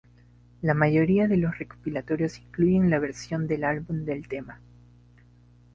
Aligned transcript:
La 0.63 0.73
mayoría 0.73 1.27
de 1.27 1.37
los 1.37 1.59
recopilatorios 1.59 2.39
incluyen 2.39 2.89
la 2.89 2.97
versión 2.97 3.45
del 3.45 3.63
álbum 3.63 4.03
del 4.03 4.27
tema. 4.27 4.59